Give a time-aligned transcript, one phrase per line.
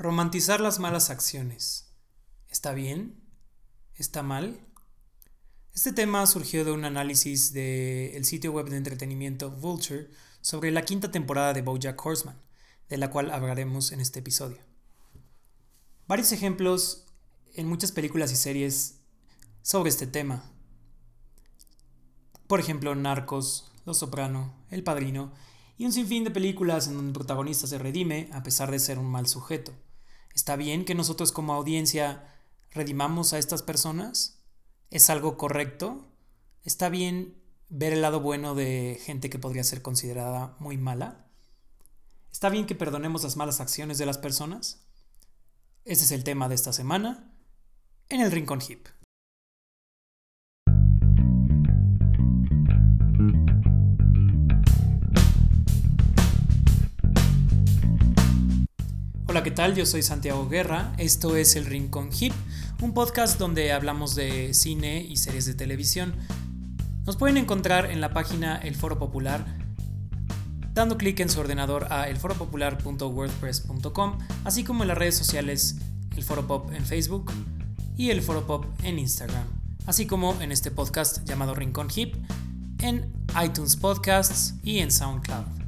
[0.00, 1.92] Romantizar las malas acciones.
[2.48, 3.20] ¿Está bien?
[3.94, 4.58] ¿Está mal?
[5.74, 10.08] Este tema surgió de un análisis del sitio web de entretenimiento Vulture
[10.40, 12.40] sobre la quinta temporada de Bojack Horseman,
[12.88, 14.56] de la cual hablaremos en este episodio.
[16.06, 17.04] Varios ejemplos
[17.52, 19.00] en muchas películas y series
[19.60, 20.50] sobre este tema.
[22.46, 25.34] Por ejemplo, Narcos, Los Soprano, El Padrino
[25.76, 28.98] y un sinfín de películas en donde el protagonista se redime a pesar de ser
[28.98, 29.74] un mal sujeto.
[30.34, 32.34] ¿Está bien que nosotros como audiencia
[32.70, 34.38] redimamos a estas personas?
[34.90, 36.08] ¿Es algo correcto?
[36.64, 37.36] ¿Está bien
[37.68, 41.26] ver el lado bueno de gente que podría ser considerada muy mala?
[42.32, 44.82] ¿Está bien que perdonemos las malas acciones de las personas?
[45.84, 47.32] Ese es el tema de esta semana
[48.08, 48.86] en el Rincón Hip.
[59.30, 59.76] Hola, ¿qué tal?
[59.76, 60.92] Yo soy Santiago Guerra.
[60.98, 62.32] Esto es El Rincón Hip,
[62.82, 66.16] un podcast donde hablamos de cine y series de televisión.
[67.06, 69.46] Nos pueden encontrar en la página El Foro Popular
[70.74, 75.76] dando clic en su ordenador a elforopopular.wordpress.com, así como en las redes sociales
[76.16, 77.30] El Foro Pop en Facebook
[77.96, 79.46] y El Foro Pop en Instagram,
[79.86, 82.16] así como en este podcast llamado Rincón Hip
[82.80, 85.59] en iTunes Podcasts y en SoundCloud.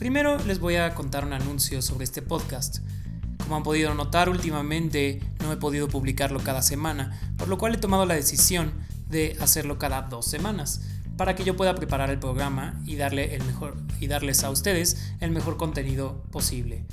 [0.00, 2.78] Primero les voy a contar un anuncio sobre este podcast.
[3.42, 7.76] Como han podido notar últimamente no he podido publicarlo cada semana, por lo cual he
[7.76, 8.72] tomado la decisión
[9.10, 10.80] de hacerlo cada dos semanas,
[11.18, 15.12] para que yo pueda preparar el programa y, darle el mejor, y darles a ustedes
[15.20, 16.86] el mejor contenido posible.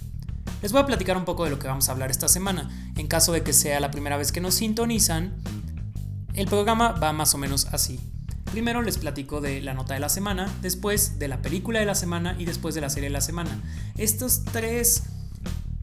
[0.62, 2.70] Les voy a platicar un poco de lo que vamos a hablar esta semana.
[2.98, 5.34] En caso de que sea la primera vez que nos sintonizan,
[6.34, 8.02] el programa va más o menos así.
[8.52, 11.96] Primero les platico de la nota de la semana, después de la película de la
[11.96, 13.62] semana y después de la serie de la semana.
[13.98, 15.04] Estos tres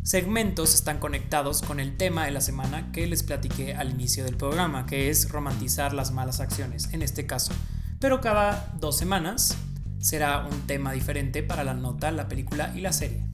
[0.03, 4.37] segmentos están conectados con el tema de la semana que les platiqué al inicio del
[4.37, 7.53] programa, que es romantizar las malas acciones, en este caso.
[8.01, 9.57] Pero cada dos semanas
[10.01, 13.25] será un tema diferente para la nota, la película y la serie.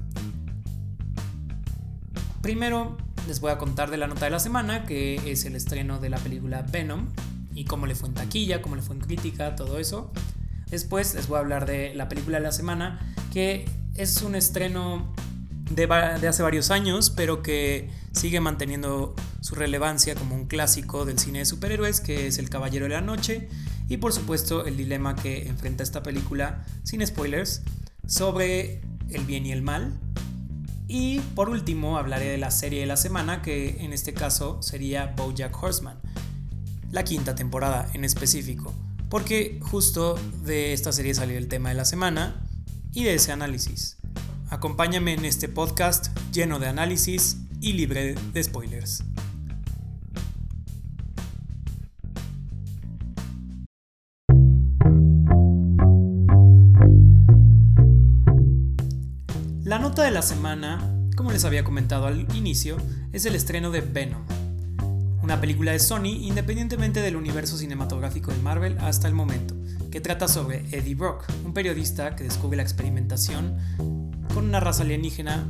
[2.42, 5.98] Primero les voy a contar de la nota de la semana, que es el estreno
[5.98, 7.08] de la película Venom,
[7.60, 10.10] y cómo le fue en taquilla, cómo le fue en crítica, todo eso.
[10.71, 15.12] Después les voy a hablar de la película de la semana, que es un estreno
[15.71, 15.84] de,
[16.26, 21.44] hace varios años, pero que sigue manteniendo su relevancia como un clásico del cine de
[21.44, 23.50] superhéroes, que es El Caballero de la Noche,
[23.91, 27.60] y por supuesto el dilema que enfrenta esta película, sin spoilers,
[28.06, 30.00] sobre el bien y el mal.
[30.88, 35.12] Y por último hablaré de la serie de la semana, que en este caso sería
[35.15, 35.99] Bojack Horseman
[36.90, 38.74] la quinta temporada en específico,
[39.08, 42.46] porque justo de esta serie salió el tema de la semana
[42.92, 43.98] y de ese análisis.
[44.48, 49.04] Acompáñame en este podcast lleno de análisis y libre de spoilers.
[59.62, 60.80] La nota de la semana,
[61.16, 62.76] como les había comentado al inicio,
[63.12, 64.24] es el estreno de Venom,
[65.22, 69.54] una película de Sony independientemente del universo cinematográfico de Marvel hasta el momento,
[69.91, 73.56] que trata sobre Eddie Brock, un periodista que descubre la experimentación
[74.34, 75.47] con una raza alienígena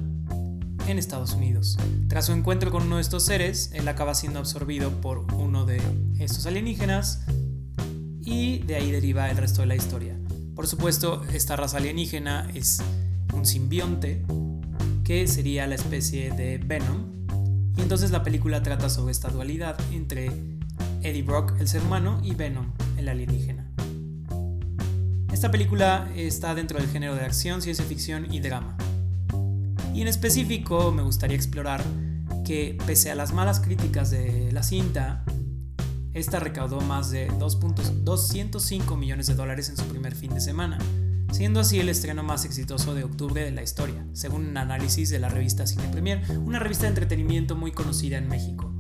[0.86, 1.78] en Estados Unidos.
[2.09, 5.80] Tras su encuentro con uno de estos seres, él acaba siendo absorbido por uno de
[6.19, 7.25] estos alienígenas
[8.22, 10.19] y de ahí deriva el resto de la historia.
[10.54, 12.82] Por supuesto, esta raza alienígena es
[13.32, 14.25] un simbionte
[15.04, 17.19] que sería la especie de Venom,
[17.76, 20.31] y entonces la película trata sobre esta dualidad entre
[21.03, 23.70] Eddie Brock, el ser humano, y Venom, el alienígena.
[25.32, 28.76] Esta película está dentro del género de acción, ciencia ficción y drama.
[29.94, 31.82] Y en específico me gustaría explorar
[32.44, 35.25] que pese a las malas críticas de la cinta,
[36.12, 40.78] esta recaudó más de 2.205 millones de dólares en su primer fin de semana,
[41.32, 45.18] siendo así el estreno más exitoso de octubre de la historia, según un análisis de
[45.18, 48.74] la revista Cine Premier, una revista de entretenimiento muy conocida en México.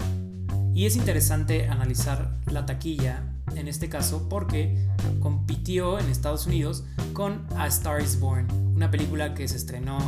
[0.74, 4.88] Y es interesante analizar la taquilla en este caso porque
[5.20, 9.98] compitió en Estados Unidos con A Star is Born, una película que se estrenó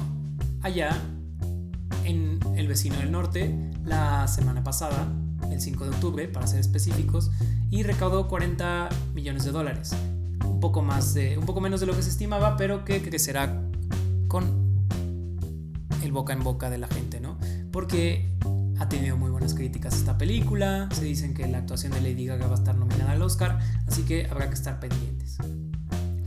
[0.62, 0.97] allá
[2.05, 3.55] en El vecino del norte
[3.85, 5.12] la semana pasada,
[5.50, 7.31] el 5 de octubre para ser específicos,
[7.71, 9.94] y recaudó 40 millones de dólares
[10.62, 13.61] poco más de, un poco menos de lo que se estimaba, pero que crecerá
[14.29, 14.87] con
[16.03, 17.37] el boca en boca de la gente, ¿no?
[17.73, 18.32] Porque
[18.79, 22.47] ha tenido muy buenas críticas esta película, se dicen que la actuación de Lady Gaga
[22.47, 25.37] va a estar nominada al Oscar, así que habrá que estar pendientes.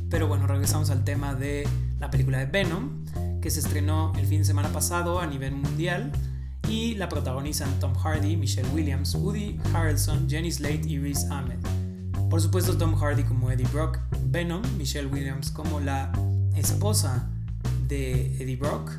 [0.09, 1.65] Pero bueno, regresamos al tema de
[1.99, 3.05] la película de Venom,
[3.41, 6.11] que se estrenó el fin de semana pasado a nivel mundial
[6.67, 11.59] y la protagonizan Tom Hardy, Michelle Williams, Woody Harrelson, Jenny Slate y Riz Ahmed.
[12.35, 16.11] Por supuesto Tom Hardy como Eddie Brock, Venom, Michelle Williams como la
[16.53, 17.29] esposa
[17.87, 18.91] de Eddie Brock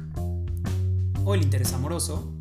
[1.22, 2.32] o el interés amoroso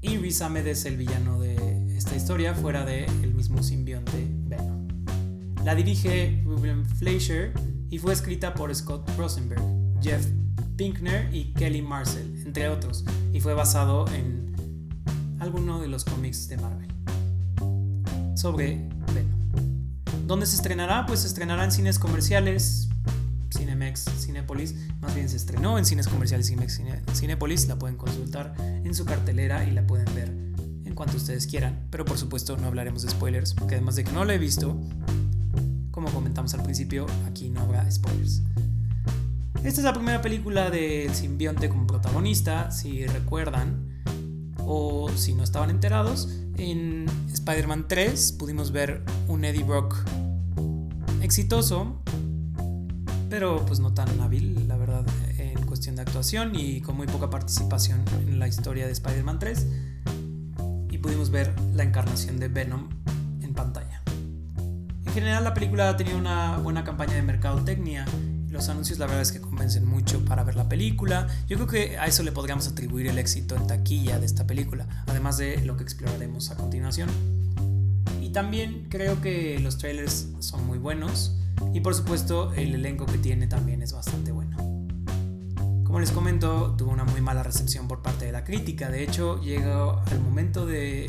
[0.00, 4.88] y Riz Ahmed es el villano de esta historia fuera del el mismo simbionte Venom.
[5.64, 7.52] La dirige Ruben Fleischer
[7.88, 9.62] y fue escrita por Scott Rosenberg,
[10.02, 10.26] Jeff
[10.74, 14.56] Pinkner y Kelly Marcel, entre otros, y fue basado en
[15.38, 16.88] alguno de los cómics de Marvel
[18.34, 19.37] sobre Venom.
[20.28, 21.06] ¿Dónde se estrenará?
[21.06, 22.90] Pues se estrenará en cines comerciales,
[23.50, 26.82] Cinemex, Cinepolis, más bien se estrenó en cines comerciales Cinemex,
[27.14, 30.28] Cinepolis, la pueden consultar en su cartelera y la pueden ver
[30.84, 34.12] en cuanto ustedes quieran, pero por supuesto no hablaremos de spoilers, porque además de que
[34.12, 34.78] no la he visto,
[35.90, 38.42] como comentamos al principio, aquí no habrá spoilers.
[39.64, 44.02] Esta es la primera película del simbionte como protagonista, si recuerdan,
[44.58, 46.28] o si no estaban enterados,
[46.58, 49.96] en Spider-Man 3 pudimos ver un Eddie Brock
[51.28, 52.00] exitoso,
[53.28, 55.04] pero pues no tan hábil, la verdad,
[55.36, 59.66] en cuestión de actuación y con muy poca participación en la historia de Spider-Man 3.
[60.90, 62.88] Y pudimos ver la encarnación de Venom
[63.42, 64.02] en pantalla.
[65.04, 68.06] En general la película ha tenido una buena campaña de mercadotecnia
[68.50, 71.26] los anuncios la verdad es que convencen mucho para ver la película.
[71.46, 74.86] Yo creo que a eso le podríamos atribuir el éxito en taquilla de esta película,
[75.06, 77.10] además de lo que exploraremos a continuación.
[78.28, 81.34] Y también creo que los trailers son muy buenos
[81.72, 84.54] y por supuesto el elenco que tiene también es bastante bueno.
[85.82, 88.90] Como les comento, tuvo una muy mala recepción por parte de la crítica.
[88.90, 91.06] De hecho, llegó al momento de...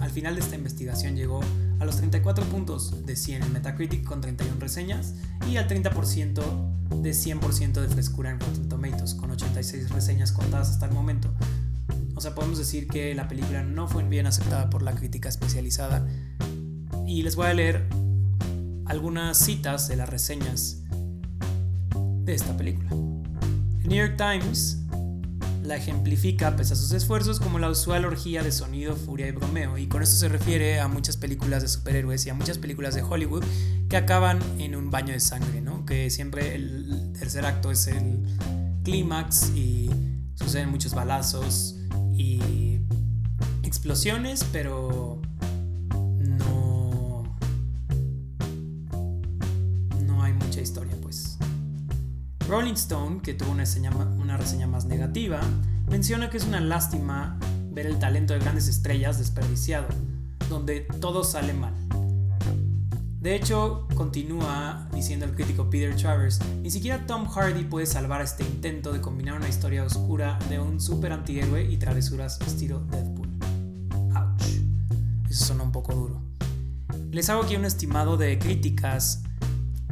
[0.00, 1.40] Al final de esta investigación llegó
[1.80, 5.16] a los 34 puntos de 100 en Metacritic con 31 reseñas
[5.50, 10.86] y al 30% de 100% de frescura en Rotten Tomatoes con 86 reseñas contadas hasta
[10.86, 11.34] el momento.
[12.14, 16.06] O sea, podemos decir que la película no fue bien aceptada por la crítica especializada
[17.12, 17.86] y les voy a leer
[18.86, 20.82] algunas citas de las reseñas
[22.24, 22.88] de esta película.
[22.90, 24.78] El New York Times
[25.62, 29.76] la ejemplifica, pese a sus esfuerzos, como la usual orgía de sonido, furia y bromeo,
[29.76, 33.02] y con esto se refiere a muchas películas de superhéroes y a muchas películas de
[33.02, 33.44] Hollywood
[33.90, 35.84] que acaban en un baño de sangre, ¿no?
[35.84, 38.24] Que siempre el tercer acto es el
[38.84, 39.90] clímax y
[40.34, 41.76] suceden muchos balazos
[42.14, 42.80] y
[43.62, 45.21] explosiones, pero
[52.52, 53.64] Rolling Stone, que tuvo una
[54.36, 55.40] reseña, más negativa,
[55.88, 57.38] menciona que es una lástima
[57.70, 59.86] ver el talento de grandes estrellas desperdiciado,
[60.50, 61.72] donde todo sale mal.
[63.22, 68.44] De hecho, continúa diciendo el crítico Peter Travers, ni siquiera Tom Hardy puede salvar este
[68.44, 73.30] intento de combinar una historia oscura de un super antihéroe y travesuras estilo Deadpool.
[74.14, 75.30] Ouch.
[75.30, 76.20] Eso suena un poco duro.
[77.12, 79.22] Les hago aquí un estimado de críticas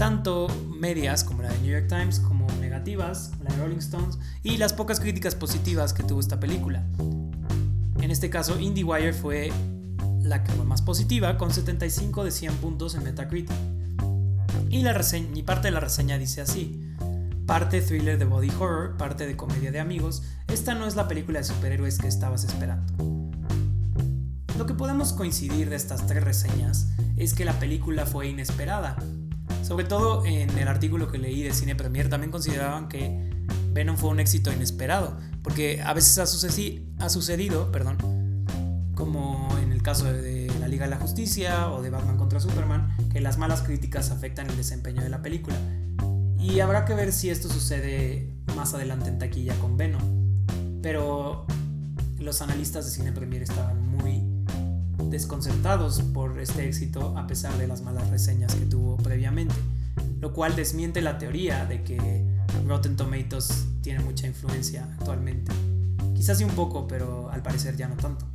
[0.00, 0.48] tanto
[0.78, 4.72] medias como la de New York Times como negativas, la de Rolling Stones, y las
[4.72, 6.82] pocas críticas positivas que tuvo esta película.
[8.00, 9.52] En este caso, IndieWire fue
[10.22, 13.54] la que fue más positiva, con 75 de 100 puntos en Metacritic.
[14.70, 16.80] Y, la reseña, y parte de la reseña dice así,
[17.44, 21.40] parte thriller de body horror, parte de comedia de amigos, esta no es la película
[21.40, 22.90] de superhéroes que estabas esperando.
[24.56, 26.88] Lo que podemos coincidir de estas tres reseñas
[27.18, 28.96] es que la película fue inesperada,
[29.62, 33.30] sobre todo en el artículo que leí de Cine Premier también consideraban que
[33.72, 36.26] Venom fue un éxito inesperado, porque a veces ha,
[37.08, 37.96] sucedido, perdón,
[38.94, 42.96] como en el caso de la Liga de la Justicia o de Batman contra Superman,
[43.12, 45.56] que las malas críticas afectan el desempeño de la película.
[46.38, 50.02] Y habrá que ver si esto sucede más adelante en taquilla con Venom.
[50.82, 51.46] Pero
[52.18, 54.29] los analistas de Cine Premier estaban muy
[55.10, 59.54] desconcertados por este éxito a pesar de las malas reseñas que tuvo previamente,
[60.20, 62.24] lo cual desmiente la teoría de que
[62.66, 65.52] Rotten Tomatoes tiene mucha influencia actualmente.
[66.14, 68.26] Quizás sí un poco, pero al parecer ya no tanto.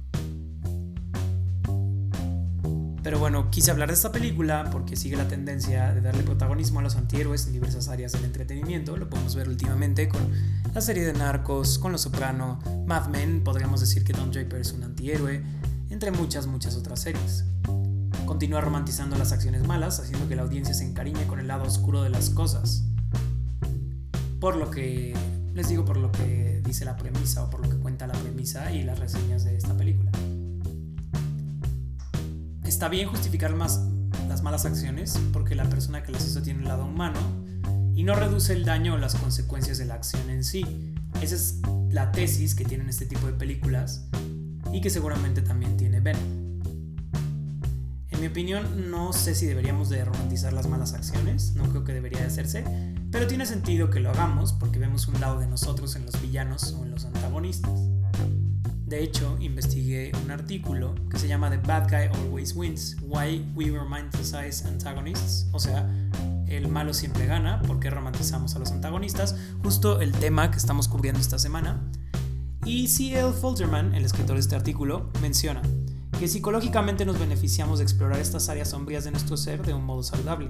[3.05, 6.82] Pero bueno, quise hablar de esta película porque sigue la tendencia de darle protagonismo a
[6.82, 8.98] los antihéroes en diversas áreas del entretenimiento.
[8.98, 10.22] Lo podemos ver últimamente con
[10.74, 14.74] la serie de Narcos, con Los Soprano, Mad Men, podríamos decir que Don Draper es
[14.74, 15.44] un antihéroe,
[15.95, 17.45] entre muchas, muchas otras series.
[18.25, 22.03] Continúa romantizando las acciones malas, haciendo que la audiencia se encariñe con el lado oscuro
[22.03, 22.83] de las cosas.
[24.41, 25.15] Por lo que,
[25.53, 28.73] les digo por lo que dice la premisa o por lo que cuenta la premisa
[28.73, 30.11] y las reseñas de esta película.
[32.65, 33.79] Está bien justificar más
[34.27, 37.21] las malas acciones porque la persona que las hizo tiene un lado humano
[37.95, 40.65] y no reduce el daño o las consecuencias de la acción en sí,
[41.21, 44.09] Esa es la tesis que tienen este tipo de películas
[44.75, 46.22] y que seguramente también tiene Venom.
[48.10, 51.94] En mi opinión, no sé si deberíamos de romantizar las malas acciones, no creo que
[51.94, 52.65] debería de hacerse,
[53.10, 56.74] pero tiene sentido que lo hagamos porque vemos un lado de nosotros en los villanos
[56.74, 57.72] o en los antagonistas.
[58.86, 63.72] De hecho, investigué un artículo que se llama The Bad Guy Always Wins, Why We
[63.72, 65.89] Romanticize Antagonists, o sea,
[66.48, 71.22] el malo siempre gana, porque romantizamos a los antagonistas, justo el tema que estamos cubriendo
[71.22, 71.82] esta semana.
[72.65, 73.31] Y C.L.
[73.31, 75.62] Folgerman, el escritor de este artículo, menciona,
[76.19, 80.01] que psicológicamente nos beneficiamos de explorar estas áreas sombrías de nuestro ser de un modo
[80.01, 80.50] saludable.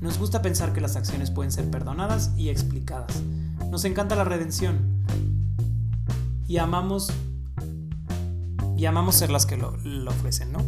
[0.00, 3.22] Nos gusta pensar que las acciones pueden ser perdonadas y explicadas.
[3.70, 5.04] Nos encanta la redención.
[6.48, 7.12] Y amamos
[8.78, 10.60] y amamos ser las que lo, lo ofrecen, ¿no?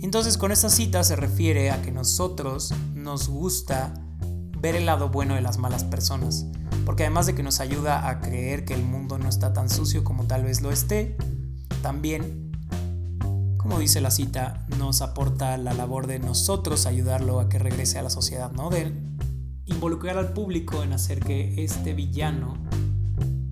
[0.00, 3.92] Entonces con esta cita se refiere a que nosotros nos gusta
[4.62, 6.46] ver el lado bueno de las malas personas,
[6.86, 10.04] porque además de que nos ayuda a creer que el mundo no está tan sucio
[10.04, 11.16] como tal vez lo esté,
[11.82, 12.52] también
[13.56, 18.02] como dice la cita, nos aporta la labor de nosotros ayudarlo a que regrese a
[18.02, 18.70] la sociedad, ¿no?
[18.70, 18.92] De
[19.66, 22.56] involucrar al público en hacer que este villano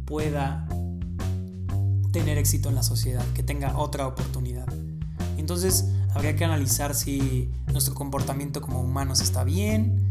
[0.07, 0.67] pueda
[2.13, 4.67] tener éxito en la sociedad, que tenga otra oportunidad.
[5.39, 10.10] Entonces, habría que analizar si nuestro comportamiento como humanos está bien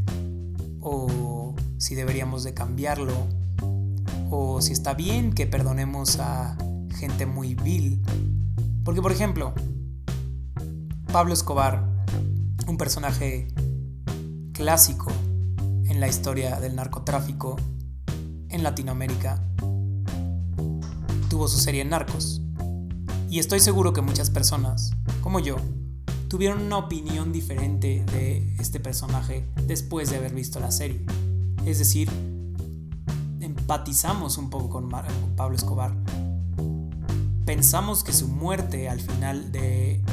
[0.81, 3.13] o si deberíamos de cambiarlo
[4.29, 6.57] o si está bien que perdonemos a
[6.95, 8.01] gente muy vil.
[8.83, 9.53] Porque, por ejemplo,
[11.11, 12.05] Pablo Escobar,
[12.67, 13.47] un personaje
[14.53, 15.11] clásico
[15.85, 17.55] en la historia del narcotráfico
[18.49, 19.43] en Latinoamérica,
[21.29, 22.41] tuvo su serie Narcos.
[23.29, 25.57] Y estoy seguro que muchas personas, como yo,
[26.29, 31.03] tuvieron una opinión diferente de este personaje después de haber visto la serie.
[31.65, 32.07] Es decir,
[33.41, 34.89] empatizamos un poco con,
[35.35, 35.91] Pablo Escobar.
[37.45, 40.03] Pensamos que su muerte al final de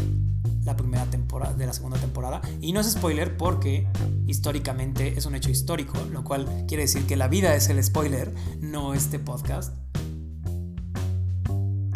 [0.65, 2.41] la primera temporada, de la segunda temporada.
[2.63, 3.87] Y no es spoiler porque
[4.27, 8.35] históricamente es un hecho histórico, lo cual quiere decir que la vida es el spoiler,
[8.61, 9.75] no este podcast.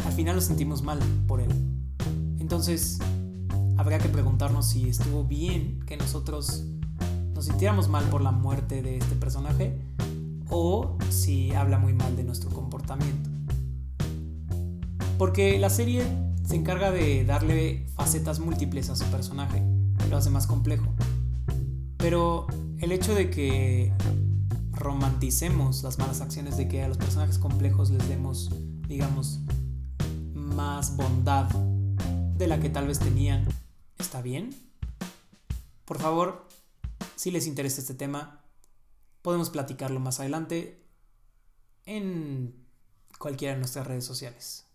[0.05, 1.51] Al final lo sentimos mal por él.
[2.39, 2.99] Entonces,
[3.81, 6.65] habría que preguntarnos si estuvo bien que nosotros
[7.33, 9.81] nos sintiéramos mal por la muerte de este personaje
[10.49, 13.31] o si habla muy mal de nuestro comportamiento.
[15.17, 16.03] Porque la serie
[16.43, 19.63] se encarga de darle facetas múltiples a su personaje,
[20.11, 20.93] lo hace más complejo.
[21.97, 22.45] Pero
[22.77, 23.91] el hecho de que
[24.73, 28.51] romanticemos las malas acciones, de que a los personajes complejos les demos,
[28.87, 29.39] digamos,
[30.35, 31.49] más bondad
[32.37, 33.43] de la que tal vez tenían,
[34.01, 34.49] ¿está bien?
[35.85, 36.47] Por favor,
[37.15, 38.43] si les interesa este tema,
[39.21, 40.83] podemos platicarlo más adelante
[41.85, 42.65] en
[43.19, 44.65] cualquiera de nuestras redes sociales.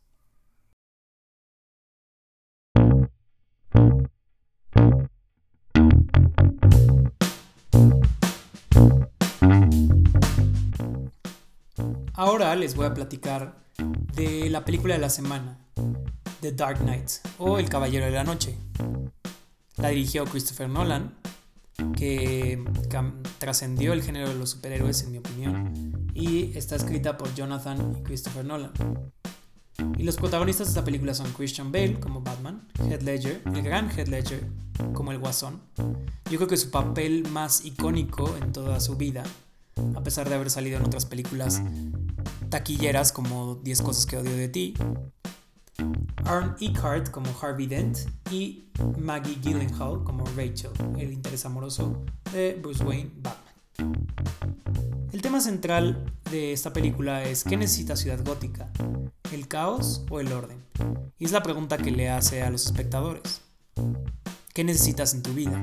[12.15, 13.67] Ahora les voy a platicar
[14.15, 15.59] de la película de la semana,
[16.41, 18.57] The Dark Knight o El Caballero de la Noche.
[19.77, 21.15] La dirigió Christopher Nolan,
[21.95, 22.63] que
[23.39, 28.03] trascendió el género de los superhéroes en mi opinión, y está escrita por Jonathan y
[28.03, 28.73] Christopher Nolan.
[29.99, 33.91] Y los protagonistas de esta película son Christian Bale como Batman, Heath Ledger, el gran
[33.91, 34.47] Heath Ledger
[34.95, 35.61] como el Guasón.
[36.31, 39.23] Yo creo que su papel más icónico en toda su vida,
[39.95, 41.63] a pesar de haber salido en otras películas
[42.49, 44.75] taquilleras como 10 cosas que odio de ti,
[46.25, 47.99] Aaron Eckhart como Harvey Dent
[48.31, 48.69] y
[48.99, 54.07] Maggie Gyllenhaal como Rachel, el interés amoroso de Bruce Wayne Batman.
[55.13, 58.71] El tema central de esta película es ¿qué necesita Ciudad Gótica?
[59.33, 60.63] ¿El caos o el orden?
[61.19, 63.43] Y es la pregunta que le hace a los espectadores.
[64.53, 65.63] ¿Qué necesitas en tu vida?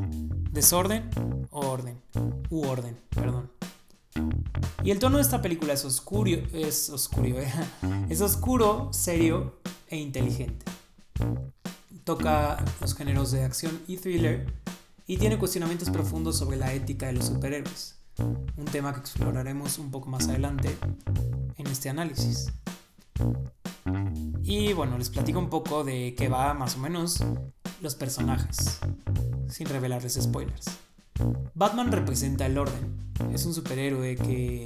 [0.51, 1.09] ¿Desorden
[1.49, 2.01] o orden?
[2.49, 3.51] U orden, perdón.
[4.83, 7.51] Y el tono de esta película es oscuro, es oscuro, eh,
[8.09, 9.59] es oscuro, serio
[9.93, 10.65] e inteligente.
[12.03, 14.51] Toca los géneros de acción y thriller
[15.05, 19.91] y tiene cuestionamientos profundos sobre la ética de los superhéroes, un tema que exploraremos un
[19.91, 20.75] poco más adelante
[21.57, 22.51] en este análisis.
[24.41, 27.23] Y bueno, les platico un poco de qué va más o menos
[27.81, 28.79] los personajes,
[29.47, 30.65] sin revelarles spoilers.
[31.53, 33.13] Batman representa el orden.
[33.31, 34.65] Es un superhéroe que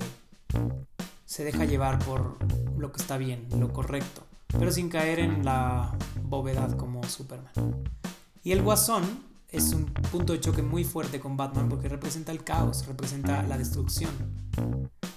[1.25, 2.37] se deja llevar por
[2.77, 7.51] lo que está bien, lo correcto, pero sin caer en la bovedad como Superman.
[8.43, 9.03] Y el Guasón
[9.49, 13.57] es un punto de choque muy fuerte con Batman porque representa el caos, representa la
[13.57, 14.11] destrucción.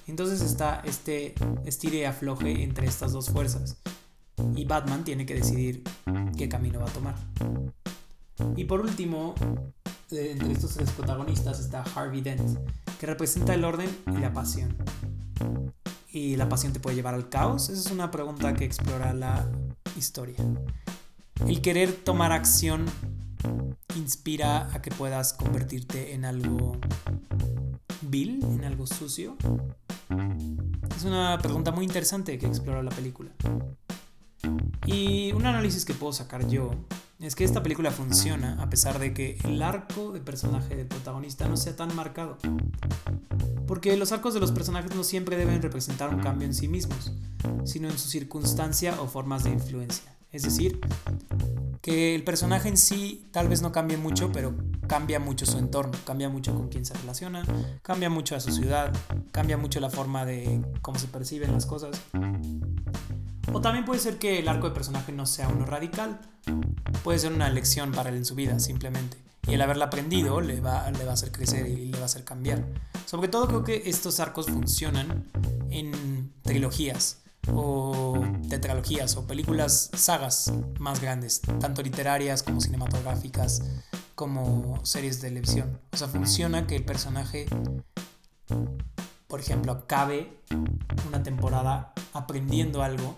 [0.07, 1.35] Entonces está este
[1.65, 3.77] estire afloje entre estas dos fuerzas.
[4.55, 5.85] Y Batman tiene que decidir
[6.37, 7.15] qué camino va a tomar.
[8.57, 9.35] Y por último,
[10.11, 12.59] entre estos tres protagonistas está Harvey Dent,
[12.99, 14.77] que representa el orden y la pasión.
[16.13, 17.69] ¿Y la pasión te puede llevar al caos?
[17.69, 19.49] Esa es una pregunta que explora la
[19.97, 20.37] historia.
[21.47, 22.85] El querer tomar acción
[23.97, 26.77] inspira a que puedas convertirte en algo
[28.03, 29.37] vil, en algo sucio.
[30.97, 33.31] Es una pregunta muy interesante que explora la película.
[34.87, 36.73] Y un análisis que puedo sacar yo
[37.27, 41.49] es que esta película funciona a pesar de que el arco de personaje del protagonista
[41.49, 42.39] no sea tan marcado.
[43.67, 47.13] Porque los arcos de los personajes no siempre deben representar un cambio en sí mismos,
[47.65, 50.17] sino en su circunstancia o formas de influencia.
[50.33, 50.81] Es decir,
[51.83, 54.55] que el personaje en sí tal vez no cambie mucho, pero
[54.87, 57.45] cambia mucho su entorno, cambia mucho con quién se relaciona,
[57.83, 58.93] cambia mucho a su ciudad,
[59.33, 62.01] cambia mucho la forma de cómo se perciben las cosas.
[63.53, 66.21] O también puede ser que el arco de personaje no sea uno radical.
[67.03, 69.17] Puede ser una lección para él en su vida, simplemente.
[69.47, 72.07] Y el haberla aprendido le va, le va a hacer crecer y le va a
[72.07, 72.65] hacer cambiar.
[73.07, 75.27] Sobre todo creo que estos arcos funcionan
[75.71, 77.19] en trilogías
[77.53, 83.63] o tetralogías o películas, sagas más grandes, tanto literarias como cinematográficas,
[84.15, 85.81] como series de televisión.
[85.93, 87.47] O sea, funciona que el personaje,
[89.27, 90.39] por ejemplo, acabe
[91.09, 93.17] una temporada aprendiendo algo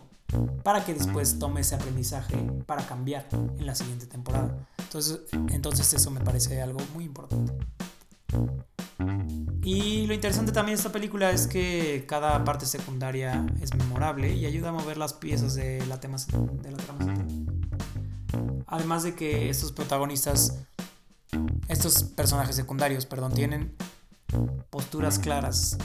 [0.62, 2.36] para que después tome ese aprendizaje
[2.66, 4.66] para cambiar en la siguiente temporada.
[4.78, 5.20] Entonces,
[5.50, 7.52] entonces eso me parece algo muy importante.
[9.62, 14.46] Y lo interesante también de esta película es que cada parte secundaria es memorable y
[14.46, 17.14] ayuda a mover las piezas de la, tema, de la trama
[18.66, 20.58] Además de que estos protagonistas,
[21.68, 23.76] estos personajes secundarios, perdón, tienen
[24.70, 25.76] posturas claras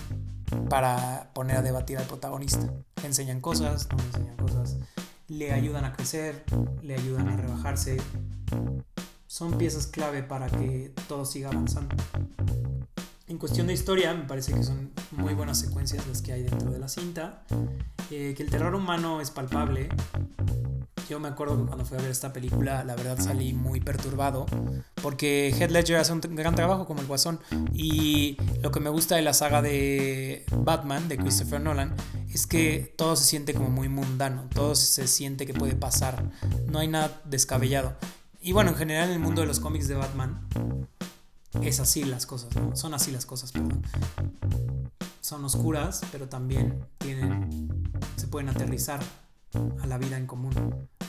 [0.70, 2.72] para poner a debatir al protagonista.
[3.04, 4.78] Enseñan cosas, no le enseñan cosas,
[5.28, 6.44] le ayudan a crecer,
[6.82, 7.98] le ayudan a rebajarse.
[9.28, 11.96] Son piezas clave para que todo siga avanzando.
[13.28, 16.72] En cuestión de historia, me parece que son muy buenas secuencias las que hay dentro
[16.72, 17.44] de la cinta.
[18.10, 19.90] Eh, que el terror humano es palpable,
[21.10, 24.46] yo me acuerdo que cuando fui a ver esta película, la verdad salí muy perturbado
[25.02, 27.40] porque Heath Ledger hace un gran trabajo como el Guasón
[27.74, 31.96] y lo que me gusta de la saga de Batman de Christopher Nolan
[32.30, 36.32] es que todo se siente como muy mundano, todo se siente que puede pasar,
[36.68, 37.96] no hay nada descabellado.
[38.42, 40.48] Y bueno, en general en el mundo de los cómics de Batman
[41.62, 42.76] es así las cosas, ¿no?
[42.76, 43.82] Son así las cosas, perdón.
[45.22, 49.00] Son oscuras, pero también tienen se pueden aterrizar
[49.54, 50.54] a la vida en común.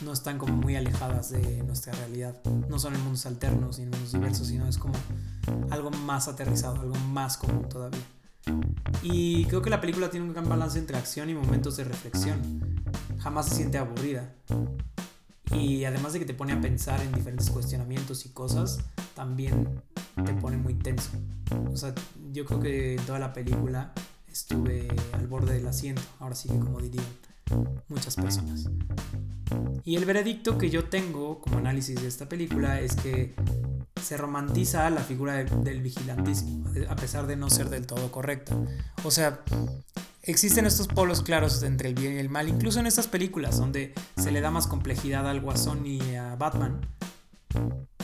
[0.03, 2.41] No están como muy alejadas de nuestra realidad.
[2.69, 4.95] No son en mundos alternos ni en mundos diversos, sino es como
[5.69, 8.03] algo más aterrizado, algo más común todavía.
[9.03, 12.83] Y creo que la película tiene un gran balance entre acción y momentos de reflexión.
[13.19, 14.33] Jamás se siente aburrida.
[15.51, 18.79] Y además de que te pone a pensar en diferentes cuestionamientos y cosas,
[19.15, 19.81] también
[20.23, 21.11] te pone muy tenso.
[21.71, 21.93] O sea,
[22.31, 23.93] yo creo que toda la película
[24.27, 27.05] estuve al borde del asiento, ahora sí que como dirían
[27.87, 28.69] muchas personas.
[29.83, 33.33] Y el veredicto que yo tengo como análisis de esta película es que
[34.01, 38.55] se romantiza la figura del vigilantismo, a pesar de no ser del todo correcta.
[39.03, 39.41] O sea,
[40.23, 43.93] existen estos polos claros entre el bien y el mal, incluso en estas películas donde
[44.17, 46.81] se le da más complejidad al Guasón y a Batman.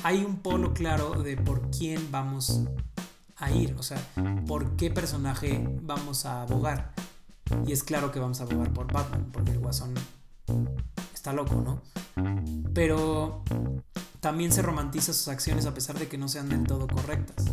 [0.03, 2.61] Hay un polo claro de por quién vamos
[3.37, 3.97] a ir, o sea,
[4.47, 6.93] por qué personaje vamos a abogar.
[7.65, 9.93] Y es claro que vamos a abogar por Batman, porque el guasón
[11.13, 11.81] está loco, ¿no?
[12.73, 13.43] Pero
[14.19, 17.45] también se romantiza sus acciones a pesar de que no sean del todo correctas.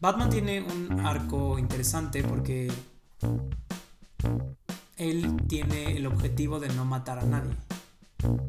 [0.00, 2.70] Batman tiene un arco interesante porque
[4.96, 7.56] él tiene el objetivo de no matar a nadie.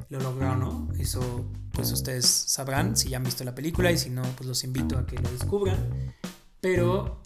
[0.09, 0.87] Lo logró, ¿no?
[0.97, 4.63] Eso pues ustedes sabrán si ya han visto la película y si no, pues los
[4.63, 5.77] invito a que lo descubran.
[6.59, 7.21] Pero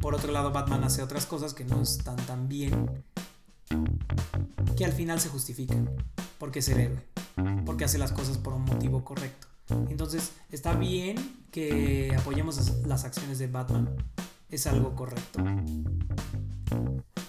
[0.00, 3.04] por otro lado, Batman hace otras cosas que no están tan bien,
[4.76, 5.90] que al final se justifican,
[6.38, 7.06] porque es el héroe,
[7.64, 9.48] porque hace las cosas por un motivo correcto.
[9.88, 11.16] Entonces, está bien
[11.50, 13.90] que apoyemos las acciones de Batman,
[14.48, 15.42] es algo correcto.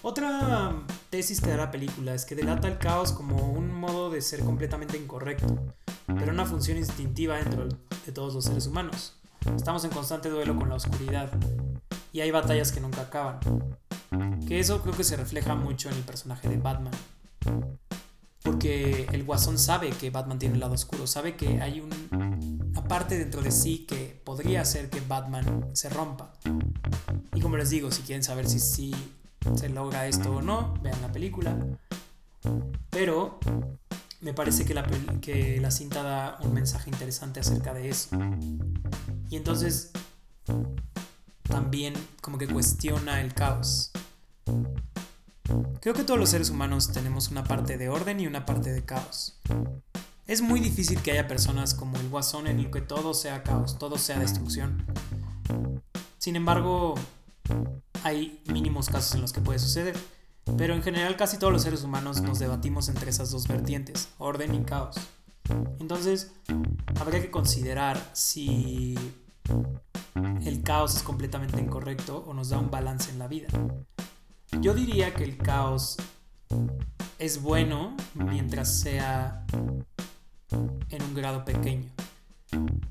[0.02, 4.22] Otra tesis que da la película es que delata el caos como un modo de
[4.22, 5.74] ser completamente incorrecto,
[6.08, 9.14] pero una función instintiva dentro de todos los seres humanos.
[9.56, 11.32] Estamos en constante duelo con la oscuridad
[12.14, 13.40] y hay batallas que nunca acaban.
[14.48, 16.94] Que eso creo que se refleja mucho en el personaje de Batman.
[18.42, 21.96] Porque el guasón sabe que Batman tiene un lado oscuro, sabe que hay una
[22.74, 26.34] una parte dentro de sí que podría hacer que Batman se rompa.
[27.34, 28.96] Y como les digo, si quieren saber si, si
[29.56, 31.56] se logra esto o no, vean la película.
[32.90, 33.40] Pero
[34.22, 34.84] me parece que la,
[35.22, 38.10] que la cinta da un mensaje interesante acerca de eso.
[39.30, 39.92] Y entonces
[41.44, 43.92] también como que cuestiona el caos.
[45.82, 48.84] Creo que todos los seres humanos tenemos una parte de orden y una parte de
[48.84, 49.38] caos.
[50.26, 53.78] Es muy difícil que haya personas como el Guasón en el que todo sea caos,
[53.78, 54.86] todo sea destrucción.
[56.18, 56.96] Sin embargo,
[58.04, 59.98] hay mínimos casos en los que puede suceder.
[60.58, 64.54] Pero en general casi todos los seres humanos nos debatimos entre esas dos vertientes, orden
[64.56, 64.98] y caos.
[65.80, 66.32] Entonces,
[67.00, 68.98] habría que considerar si
[70.16, 73.48] el caos es completamente incorrecto o nos da un balance en la vida.
[74.60, 75.98] Yo diría que el caos
[77.20, 79.46] es bueno mientras sea
[80.52, 81.90] en un grado pequeño.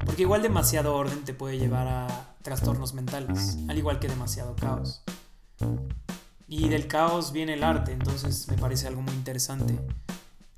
[0.05, 5.03] Porque igual demasiado orden te puede llevar a trastornos mentales, al igual que demasiado caos.
[6.49, 9.79] Y del caos viene el arte, entonces me parece algo muy interesante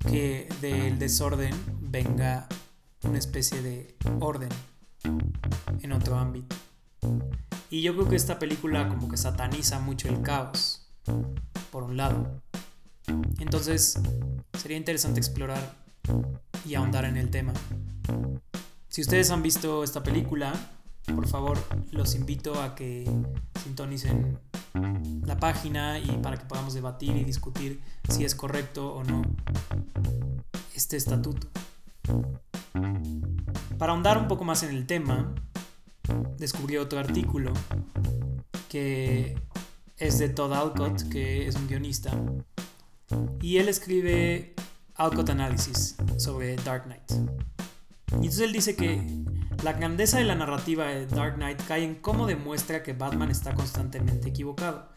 [0.09, 2.47] que del desorden venga
[3.03, 4.49] una especie de orden
[5.81, 6.55] en otro ámbito.
[7.69, 10.87] Y yo creo que esta película como que sataniza mucho el caos,
[11.71, 12.41] por un lado.
[13.39, 13.99] Entonces
[14.57, 15.75] sería interesante explorar
[16.65, 17.53] y ahondar en el tema.
[18.87, 20.53] Si ustedes han visto esta película,
[21.13, 21.57] por favor
[21.91, 23.09] los invito a que
[23.63, 24.39] sintonicen
[25.25, 29.21] la página y para que podamos debatir y discutir si es correcto o no
[30.73, 31.47] este estatuto.
[33.77, 35.33] Para ahondar un poco más en el tema,
[36.37, 37.51] descubrí otro artículo
[38.69, 39.37] que
[39.97, 42.11] es de Todd Alcott, que es un guionista,
[43.41, 44.53] y él escribe
[44.95, 47.11] Alcott Analysis sobre Dark Knight.
[48.11, 49.01] Y entonces él dice que
[49.63, 53.53] la grandeza de la narrativa de Dark Knight cae en cómo demuestra que Batman está
[53.53, 54.89] constantemente equivocado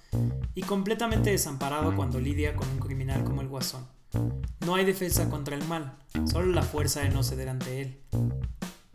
[0.55, 3.87] y completamente desamparado cuando lidia con un criminal como el Guasón.
[4.65, 5.99] No hay defensa contra el mal,
[6.31, 8.01] solo la fuerza de no ceder ante él.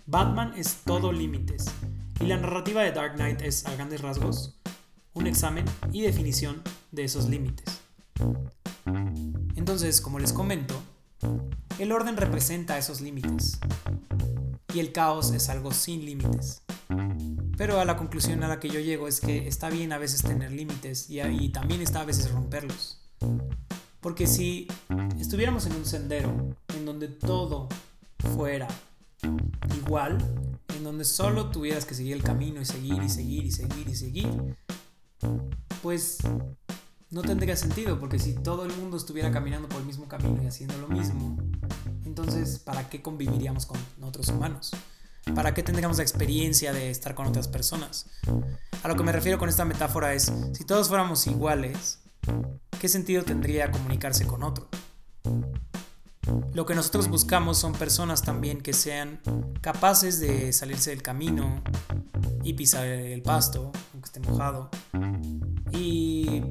[0.06, 1.66] Batman es todo límites
[2.20, 4.60] y la narrativa de Dark Knight es, a grandes rasgos,
[5.14, 7.82] un examen y definición de esos límites.
[9.56, 10.82] Entonces, como les comento,
[11.80, 13.60] el orden representa esos límites
[14.74, 16.62] y el caos es algo sin límites.
[17.58, 20.22] Pero a la conclusión a la que yo llego es que está bien a veces
[20.22, 23.00] tener límites y, y también está a veces romperlos.
[24.04, 24.68] Porque si
[25.18, 27.70] estuviéramos en un sendero en donde todo
[28.36, 28.68] fuera
[29.78, 30.18] igual,
[30.76, 33.96] en donde solo tuvieras que seguir el camino y seguir y seguir y seguir y
[33.96, 34.58] seguir,
[35.82, 36.18] pues
[37.12, 40.48] no tendría sentido, porque si todo el mundo estuviera caminando por el mismo camino y
[40.48, 41.38] haciendo lo mismo,
[42.04, 44.72] entonces, ¿para qué conviviríamos con otros humanos?
[45.34, 48.08] ¿Para qué tendríamos la experiencia de estar con otras personas?
[48.84, 52.00] A lo que me refiero con esta metáfora es, si todos fuéramos iguales,
[52.84, 54.68] ¿qué sentido tendría comunicarse con otro?
[56.54, 59.22] Lo que nosotros buscamos son personas también que sean
[59.62, 61.64] capaces de salirse del camino
[62.44, 64.70] y pisar el pasto, aunque esté mojado,
[65.72, 66.42] y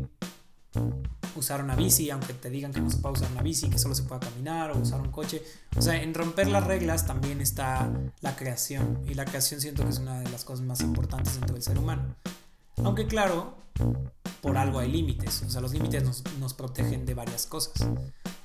[1.37, 3.95] usar una bici, aunque te digan que no se puede usar una bici, que solo
[3.95, 5.43] se pueda caminar o usar un coche.
[5.77, 7.93] O sea, en romper las reglas también está
[8.23, 9.03] la creación.
[9.07, 11.79] Y la creación siento que es una de las cosas más importantes dentro del ser
[11.79, 12.17] humano.
[12.79, 13.59] Aunque claro,
[14.43, 15.43] por algo hay límites.
[15.47, 17.87] O sea, los límites nos, nos protegen de varias cosas.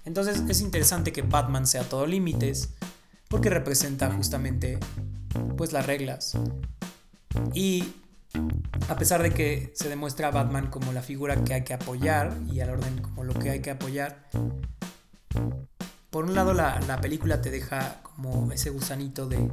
[0.05, 2.69] Entonces es interesante que Batman sea todo límites
[3.27, 4.79] porque representa justamente
[5.57, 6.38] pues las reglas.
[7.53, 7.95] Y
[8.88, 12.38] a pesar de que se demuestra a Batman como la figura que hay que apoyar
[12.51, 14.29] y al orden como lo que hay que apoyar,
[16.12, 19.51] por un lado la, la, película te deja como ese gusanito de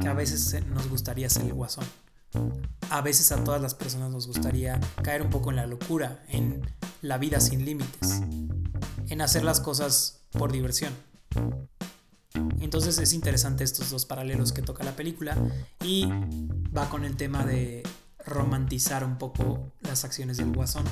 [0.00, 1.84] que a veces nos gustaría ser el guasón.
[2.90, 6.62] A veces a todas las personas nos gustaría caer un poco en la locura, en
[7.02, 8.20] la vida sin límites,
[9.08, 10.92] en hacer las cosas por diversión.
[12.60, 15.36] Entonces es interesante estos dos paralelos que toca la película
[15.84, 16.08] y
[16.76, 17.82] va con el tema de
[18.24, 20.84] romantizar un poco las acciones del guasón,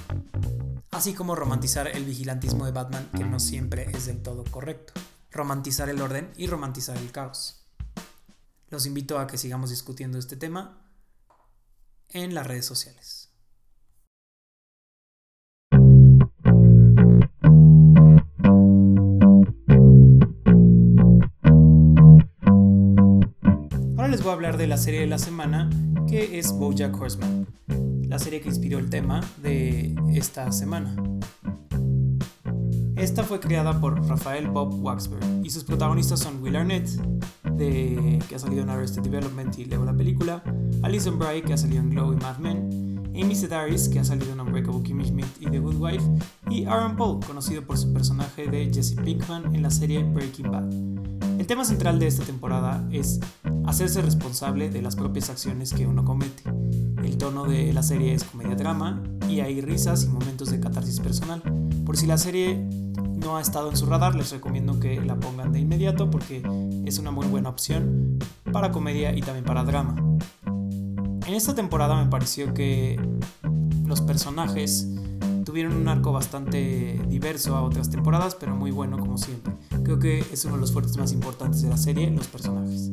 [0.90, 4.92] así como romantizar el vigilantismo de Batman que no siempre es del todo correcto,
[5.31, 7.64] romantizar el orden y romantizar el caos.
[8.68, 10.81] Los invito a que sigamos discutiendo este tema
[12.12, 13.31] en las redes sociales.
[23.96, 25.70] Ahora les voy a hablar de la serie de la semana
[26.09, 27.46] que es Bojack Horseman,
[28.09, 30.94] la serie que inspiró el tema de esta semana.
[32.96, 36.88] Esta fue creada por Rafael Bob Waxberg y sus protagonistas son Will Arnett,
[37.62, 40.42] de, que ha salido en Arrested Development y luego la película,
[40.83, 44.33] Alison Bry, que ha salido en Glow y Mad Men, Amy Sedaris, que ha salido
[44.33, 46.05] en Unbreakable Kimmy Schmidt y The Good Wife,
[46.51, 50.68] y Aaron Paul, conocido por su personaje de Jesse Pinkman en la serie Breaking Bad.
[51.38, 53.20] El tema central de esta temporada es
[53.66, 56.42] hacerse responsable de las propias acciones que uno comete.
[57.03, 61.42] El tono de la serie es comedia-drama y hay risas y momentos de catarsis personal.
[61.85, 62.66] Por si la serie
[63.22, 66.42] no ha estado en su radar, les recomiendo que la pongan de inmediato porque
[66.85, 68.18] es una muy buena opción
[68.52, 69.94] para comedia y también para drama.
[70.44, 73.00] En esta temporada me pareció que
[73.87, 74.88] los personajes
[75.44, 79.52] tuvieron un arco bastante diverso a otras temporadas, pero muy bueno como siempre.
[79.85, 82.90] Creo que es uno de los fuertes más importantes de la serie, los personajes.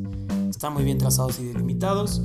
[0.48, 2.22] Están muy bien trazados y delimitados.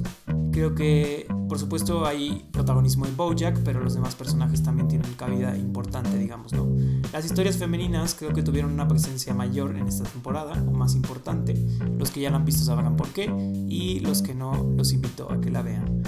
[0.51, 5.57] Creo que, por supuesto, hay protagonismo en Bojack, pero los demás personajes también tienen cabida
[5.57, 6.67] importante, digamos, ¿no?
[7.13, 11.53] Las historias femeninas creo que tuvieron una presencia mayor en esta temporada, o más importante.
[11.97, 13.25] Los que ya la han visto sabrán por qué,
[13.67, 16.03] y los que no, los invito a que la vean.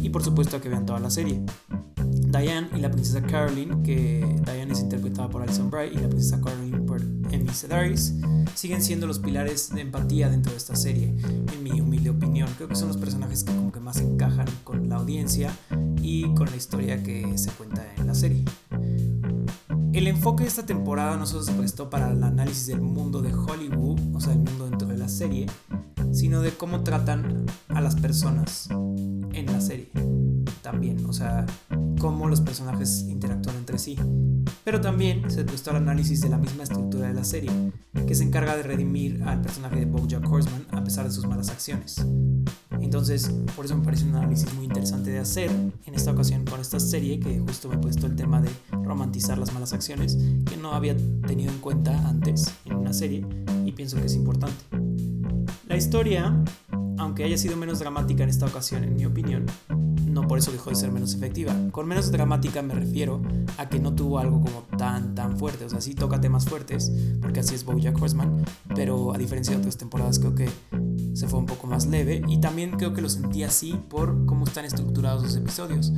[0.00, 1.42] Y por supuesto a que vean toda la serie.
[2.28, 6.40] Diane y la princesa Caroline, que Diane es interpretada por Alison Bry y la princesa
[6.40, 8.14] Caroline por Emmy Sedaris,
[8.54, 11.14] siguen siendo los pilares de empatía dentro de esta serie,
[11.52, 12.48] en mi humilde opinión.
[12.56, 15.56] Creo que son los personajes que como que más encajan con la audiencia
[16.02, 18.44] y con la historia que se cuenta en la serie.
[19.92, 23.32] El enfoque de esta temporada no solo se prestó para el análisis del mundo de
[23.32, 25.46] Hollywood, o sea, el mundo dentro de la serie,
[26.12, 29.90] sino de cómo tratan a las personas en la serie
[30.62, 31.46] también, o sea,
[31.98, 33.96] cómo los personajes interactúan entre sí.
[34.64, 37.50] Pero también se prestó al análisis de la misma estructura de la serie,
[38.08, 41.50] que se encarga de redimir al personaje de BoJack Horseman a pesar de sus malas
[41.50, 42.02] acciones.
[42.80, 46.58] Entonces, por eso me parece un análisis muy interesante de hacer en esta ocasión con
[46.58, 48.48] esta serie, que justo me he puesto el tema de
[48.82, 50.16] romantizar las malas acciones,
[50.46, 53.26] que no había tenido en cuenta antes en una serie,
[53.66, 54.56] y pienso que es importante.
[55.66, 56.42] La historia,
[56.96, 59.44] aunque haya sido menos dramática en esta ocasión, en mi opinión,
[60.08, 61.54] no por eso dejó de ser menos efectiva.
[61.70, 63.22] Con menos dramática me refiero
[63.56, 66.92] a que no tuvo algo como tan tan fuerte, o sea, sí toca temas fuertes,
[67.20, 68.44] porque así es BoJack Horseman,
[68.74, 70.48] pero a diferencia de otras temporadas creo que
[71.14, 74.44] se fue un poco más leve y también creo que lo sentí así por cómo
[74.44, 75.92] están estructurados los episodios.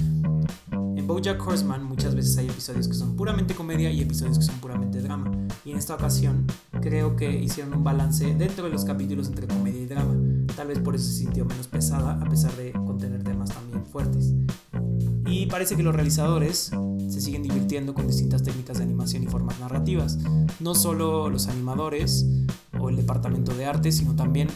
[0.72, 4.58] En BoJack Horseman muchas veces hay episodios que son puramente comedia y episodios que son
[4.60, 5.30] puramente drama.
[5.64, 6.46] Y en esta ocasión
[6.80, 10.14] creo que hicieron un balance dentro de los capítulos entre comedia y drama.
[10.56, 14.34] Tal vez por eso se sintió menos pesada a pesar de contener temas también fuertes.
[15.26, 16.72] Y parece que los realizadores
[17.08, 20.18] se siguen divirtiendo con distintas técnicas de animación y formas narrativas.
[20.58, 22.26] No solo los animadores
[22.78, 24.48] o el departamento de arte, sino también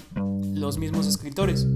[0.52, 1.66] los mismos escritores.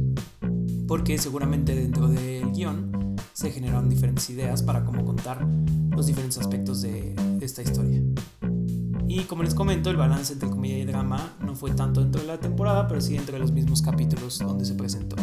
[0.87, 5.47] Porque seguramente dentro del guion se generaron diferentes ideas para cómo contar
[5.91, 8.03] los diferentes aspectos de, esta historia.
[9.09, 12.27] Y como les comento, el balance entre comedia y drama no fue tanto dentro de
[12.27, 15.17] la temporada, pero sí dentro de los mismos capítulos donde se presentó.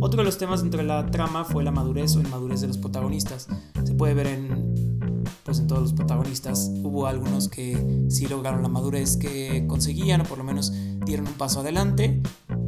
[0.00, 2.76] Otro de los temas dentro de la trama fue la madurez o inmadurez de los
[2.76, 3.48] protagonistas.
[3.84, 6.70] Se puede ver en, pues en todos los protagonistas.
[6.82, 10.74] Hubo algunos que sí lograron la madurez que conseguían o por lo menos
[11.06, 12.20] dieron un paso adelante.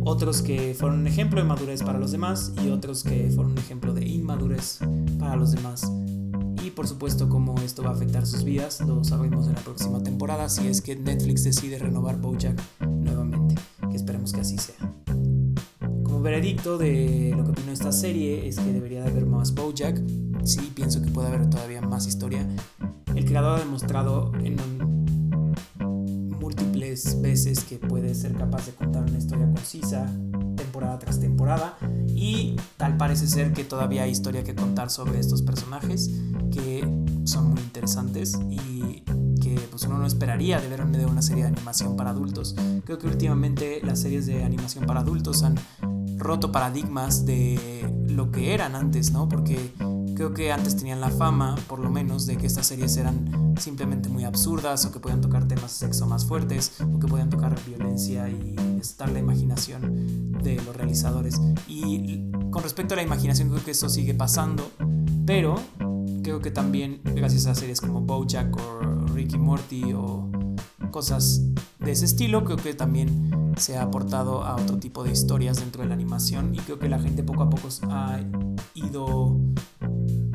[0.04, 3.58] Otros que fueron un ejemplo de madurez para los demás y otros que fueron un
[3.58, 4.78] ejemplo de inmadurez
[5.18, 5.92] para los demás.
[6.78, 10.48] Por supuesto cómo esto va a afectar sus vidas lo sabremos en la próxima temporada
[10.48, 13.56] si es que Netflix decide renovar BoJack nuevamente,
[13.90, 14.94] que esperemos que así sea.
[16.04, 19.52] Como veredicto de lo que opino de esta serie es que debería de haber más
[19.56, 20.00] BoJack.
[20.44, 22.46] Sí, pienso que puede haber todavía más historia.
[23.12, 24.56] El creador ha demostrado en
[26.38, 30.06] múltiples veces que puede ser capaz de contar una historia concisa,
[30.54, 35.42] temporada tras temporada y tal parece ser que todavía hay historia que contar sobre estos
[35.42, 36.10] personajes
[36.50, 36.80] que
[37.24, 39.02] son muy interesantes y
[39.40, 42.54] que pues uno no esperaría de ver de una serie de animación para adultos.
[42.84, 45.56] Creo que últimamente las series de animación para adultos han
[46.16, 47.58] roto paradigmas de
[48.08, 49.28] lo que eran antes, ¿no?
[49.28, 49.72] Porque
[50.18, 54.08] creo que antes tenían la fama, por lo menos, de que estas series eran simplemente
[54.08, 57.54] muy absurdas o que podían tocar temas de sexo más fuertes o que podían tocar
[57.66, 61.40] violencia y estar la imaginación de los realizadores.
[61.68, 64.68] Y con respecto a la imaginación creo que eso sigue pasando,
[65.24, 65.54] pero
[66.28, 70.30] creo que también gracias a series como BoJack o Ricky Morty o
[70.90, 71.40] cosas
[71.78, 75.80] de ese estilo, creo que también se ha aportado a otro tipo de historias dentro
[75.80, 78.20] de la animación y creo que la gente poco a poco ha
[78.74, 79.38] ido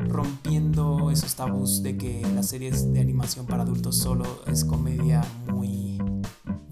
[0.08, 6.02] rompiendo esos tabús de que las series de animación para adultos solo es comedia muy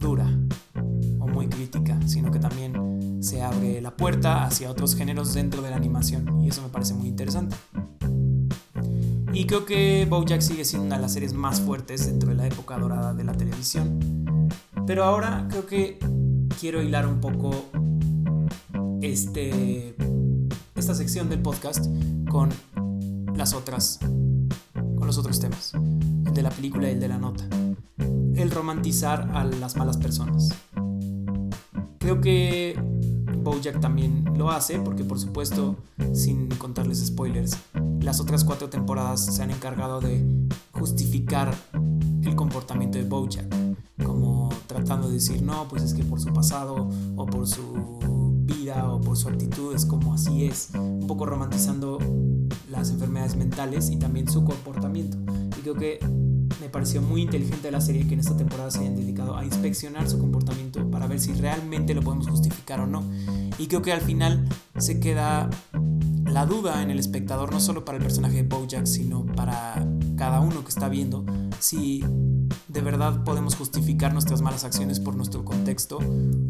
[0.01, 0.27] dura
[1.21, 5.71] o muy crítica, sino que también se abre la puerta hacia otros géneros dentro de
[5.71, 7.55] la animación y eso me parece muy interesante.
[9.35, 12.47] Y creo que BoJack sigue siendo una de las series más fuertes dentro de la
[12.47, 14.49] época dorada de la televisión.
[14.87, 15.99] Pero ahora creo que
[16.61, 17.51] quiero hilar un poco
[19.01, 19.97] este,
[20.75, 21.87] esta sección del podcast
[22.29, 22.51] con
[23.35, 24.01] las otras,
[24.75, 27.45] con los otros temas, el de la película y el de la nota,
[28.37, 30.51] el romantizar a las malas personas.
[31.99, 32.79] Creo que
[33.42, 35.77] Bojack también lo hace, porque por supuesto,
[36.12, 37.57] sin contarles spoilers,
[38.01, 40.25] las otras cuatro temporadas se han encargado de
[40.73, 41.55] justificar
[42.23, 43.55] el comportamiento de Bojack,
[44.05, 48.90] como tratando de decir, no, pues es que por su pasado o por su vida
[48.90, 51.99] o por su actitud es como así es, un poco romantizando
[52.71, 55.18] las enfermedades mentales y también su comportamiento.
[55.59, 55.99] Y creo que
[56.61, 60.09] me pareció muy inteligente la serie que en esta temporada se hayan dedicado a inspeccionar
[60.09, 63.03] su comportamiento para ver si realmente lo podemos justificar o no.
[63.59, 65.51] Y creo que al final se queda
[66.33, 70.40] la duda en el espectador, no solo para el personaje de Bojack, sino para cada
[70.40, 71.27] uno que está viendo,
[71.59, 72.03] si
[72.68, 75.99] de verdad podemos justificar nuestras malas acciones por nuestro contexto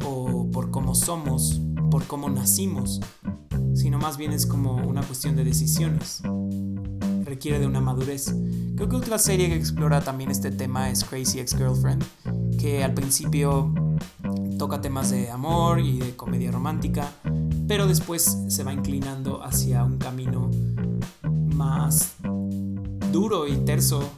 [0.05, 3.01] o por cómo somos, por cómo nacimos,
[3.75, 6.23] sino más bien es como una cuestión de decisiones.
[7.25, 8.35] Requiere de una madurez.
[8.77, 12.05] Creo que otra serie que explora también este tema es Crazy Ex-Girlfriend,
[12.59, 13.75] que al principio
[14.59, 17.11] toca temas de amor y de comedia romántica,
[17.68, 20.51] pero después se va inclinando hacia un camino
[21.55, 22.14] más
[23.12, 24.09] duro y terso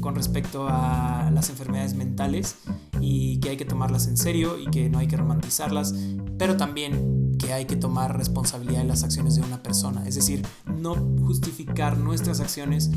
[0.00, 2.56] con respecto a las enfermedades mentales
[3.00, 5.94] y que hay que tomarlas en serio y que no hay que romantizarlas,
[6.38, 10.46] pero también que hay que tomar responsabilidad de las acciones de una persona, es decir,
[10.66, 12.90] no justificar nuestras acciones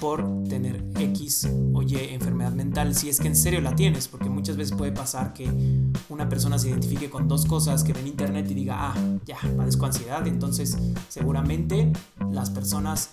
[0.00, 4.28] por tener X o Y enfermedad mental, si es que en serio la tienes, porque
[4.28, 5.50] muchas veces puede pasar que
[6.08, 9.36] una persona se identifique con dos cosas, que ve en internet y diga, ah, ya,
[9.56, 10.76] padezco ansiedad, entonces
[11.08, 11.92] seguramente
[12.30, 13.10] las personas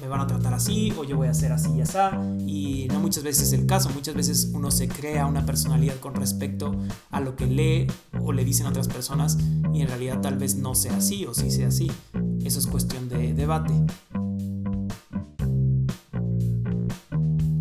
[0.00, 1.98] me van a tratar así o yo voy a hacer así y así.
[2.46, 6.14] Y no muchas veces es el caso, muchas veces uno se crea una personalidad con
[6.14, 6.76] respecto
[7.10, 7.86] a lo que lee
[8.20, 9.38] o le dicen otras personas
[9.72, 11.90] y en realidad tal vez no sea así o sí sea así.
[12.44, 13.74] Eso es cuestión de debate.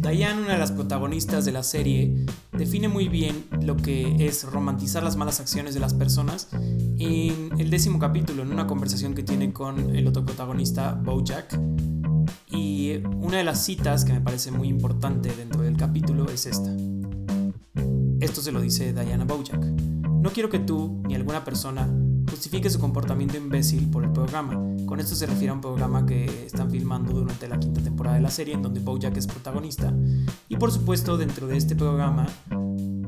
[0.10, 5.04] Diane, una de las protagonistas de la serie, define muy bien lo que es romantizar
[5.04, 9.54] las malas acciones de las personas en el décimo capítulo, en una conversación que tiene
[9.54, 11.60] con el otro protagonista, Bojack,
[12.50, 16.76] y una de las citas que me parece muy importante dentro del capítulo es esta.
[18.20, 19.64] Esto se lo dice Diana Bojack.
[19.64, 21.88] No quiero que tú ni alguna persona
[22.30, 24.54] justifique su comportamiento imbécil por el programa.
[24.86, 28.22] Con esto se refiere a un programa que están filmando durante la quinta temporada de
[28.22, 29.94] la serie en donde Bojack es protagonista.
[30.48, 32.28] Y por supuesto dentro de este programa,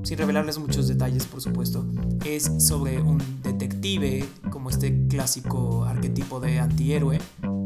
[0.03, 1.85] sin revelarles muchos detalles por supuesto,
[2.25, 7.19] es sobre un detective como este clásico arquetipo de antihéroe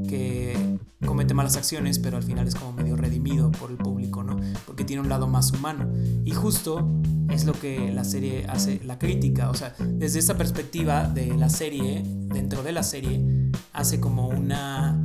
[0.08, 4.38] que comete malas acciones, pero al final es como medio redimido por el público, ¿no?
[4.66, 5.92] Porque tiene un lado más humano.
[6.24, 6.88] Y justo
[7.30, 11.50] es lo que la serie hace la crítica, o sea, desde esta perspectiva de la
[11.50, 13.24] serie, dentro de la serie,
[13.74, 15.02] hace como una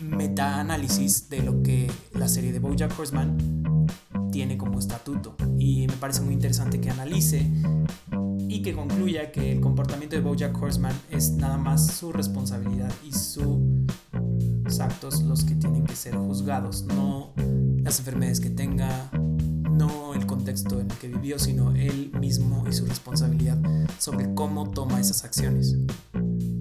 [0.00, 3.86] meta-análisis de lo que la serie de Bojack Horseman
[4.30, 5.36] tiene como estatuto.
[5.58, 7.46] Y me parece muy interesante que analice
[8.48, 13.12] y que concluya que el comportamiento de Bojack Horseman es nada más su responsabilidad y
[13.12, 13.60] sus
[14.80, 17.32] actos los que tienen que ser juzgados, no
[17.82, 19.10] las enfermedades que tenga,
[20.14, 23.58] el contexto en el que vivió, sino él mismo y su responsabilidad
[23.98, 25.76] sobre cómo toma esas acciones.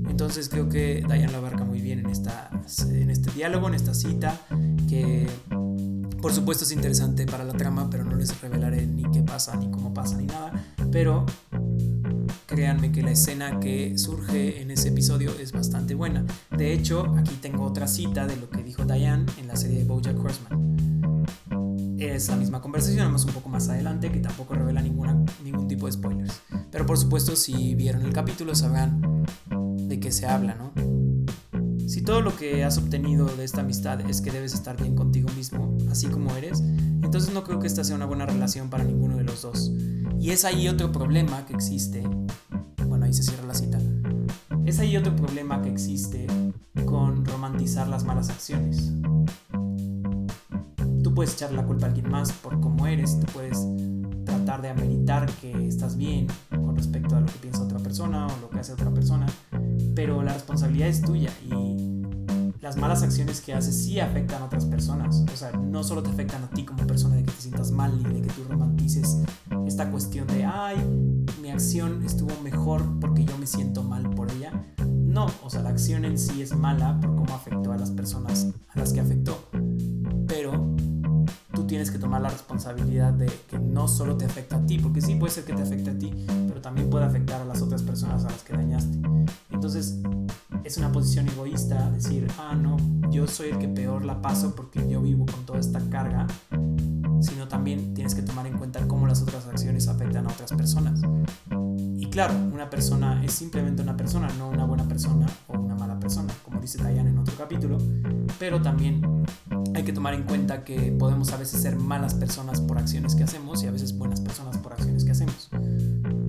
[0.08, 2.50] Entonces creo que Diane lo abarca muy bien en, esta,
[2.90, 4.40] en este diálogo, en esta cita,
[4.90, 5.28] que
[6.22, 9.72] por supuesto es interesante para la trama, pero no les revelaré ni qué pasa, ni
[9.72, 10.52] cómo pasa, ni nada.
[10.92, 11.26] Pero
[12.46, 16.26] créanme que la escena que surge en ese episodio es bastante buena.
[16.52, 19.86] De hecho, aquí tengo otra cita de lo que dijo Diane en la serie de
[19.86, 20.59] Bojack Horseman.
[22.20, 25.86] Es la misma conversación, además un poco más adelante, que tampoco revela ninguna, ningún tipo
[25.86, 26.42] de spoilers.
[26.70, 29.24] Pero por supuesto, si vieron el capítulo sabrán
[29.88, 30.74] de qué se habla, ¿no?
[31.88, 35.30] Si todo lo que has obtenido de esta amistad es que debes estar bien contigo
[35.38, 39.16] mismo, así como eres, entonces no creo que esta sea una buena relación para ninguno
[39.16, 39.72] de los dos.
[40.20, 42.04] Y es ahí otro problema que existe.
[42.86, 43.80] Bueno, ahí se cierra la cita.
[44.66, 46.28] Es ahí otro problema que existe
[46.86, 48.92] con romantizar las malas acciones.
[51.20, 53.68] Puedes echar la culpa a alguien más por cómo eres, tú puedes
[54.24, 58.40] tratar de ameritar que estás bien con respecto a lo que piensa otra persona o
[58.40, 59.26] lo que hace otra persona,
[59.94, 61.76] pero la responsabilidad es tuya y
[62.62, 65.26] las malas acciones que haces sí afectan a otras personas.
[65.34, 68.00] O sea, no solo te afectan a ti como persona de que te sientas mal
[68.00, 69.18] y de que tú romantices
[69.68, 70.78] esta cuestión de, ay,
[71.42, 74.54] mi acción estuvo mejor porque yo me siento mal por ella.
[74.88, 78.48] No, o sea, la acción en sí es mala por cómo afectó a las personas
[78.70, 79.49] a las que afectó.
[82.60, 85.62] Responsabilidad de que no solo te afecta a ti, porque sí puede ser que te
[85.62, 86.12] afecte a ti,
[86.48, 89.00] pero también puede afectar a las otras personas a las que dañaste.
[89.50, 89.98] Entonces
[90.66, 92.76] es una posición egoísta decir, ah, no,
[93.12, 96.28] yo soy el que peor la paso porque yo vivo con toda esta carga,
[97.22, 101.00] sino también tienes que tomar en cuenta cómo las otras acciones afectan a otras personas.
[101.80, 105.98] Y claro, una persona es simplemente una persona, no una buena persona o una mala
[105.98, 107.78] persona, como dice Diane en otro capítulo,
[108.38, 109.02] pero también
[109.90, 113.64] que tomar en cuenta que podemos a veces ser malas personas por acciones que hacemos
[113.64, 115.50] y a veces buenas personas por acciones que hacemos.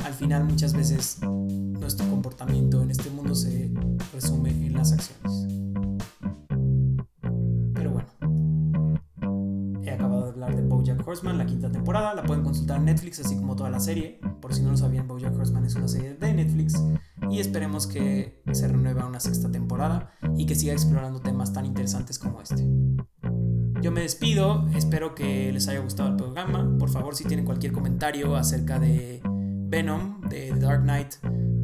[0.03, 3.71] Al final muchas veces nuestro comportamiento en este mundo se
[4.15, 5.47] resume en las acciones.
[7.75, 8.09] Pero bueno,
[9.83, 13.21] he acabado de hablar de Bojack Horseman, la quinta temporada, la pueden consultar en Netflix
[13.21, 14.21] así como toda la serie.
[14.41, 16.83] Por si no lo sabían, Bojack Horseman es una serie de Netflix
[17.31, 21.67] y esperemos que se renueve a una sexta temporada y que siga explorando temas tan
[21.67, 22.67] interesantes como este.
[23.83, 26.77] Yo me despido, espero que les haya gustado el programa.
[26.79, 31.15] Por favor, si tienen cualquier comentario acerca de Venom, de The Dark Knight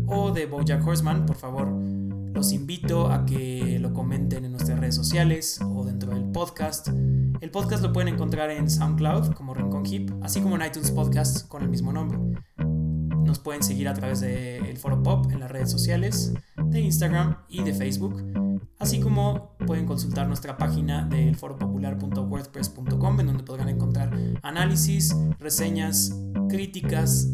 [0.06, 4.94] o de Bojack Horseman, por favor, los invito a que lo comenten en nuestras redes
[4.94, 6.88] sociales o dentro del podcast.
[6.88, 11.46] El podcast lo pueden encontrar en SoundCloud como Rincon Hip, así como en iTunes Podcast
[11.48, 12.18] con el mismo nombre.
[12.56, 17.62] Nos pueden seguir a través del Foro Pop en las redes sociales, de Instagram y
[17.62, 18.45] de Facebook
[18.78, 26.12] así como pueden consultar nuestra página del foropopular.wordpress.com en donde podrán encontrar análisis, reseñas,
[26.48, 27.32] críticas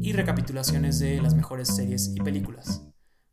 [0.00, 2.82] y recapitulaciones de las mejores series y películas.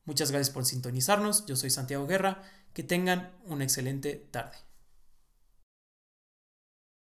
[0.06, 2.42] Muchas gracias por sintonizarnos, yo soy Santiago Guerra,
[2.74, 4.58] que tengan una excelente tarde.